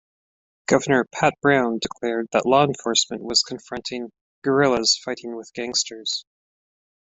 [0.65, 6.25] Governor Pat Brown declared that law enforcement was confronting "guerillas fighting with gangsters".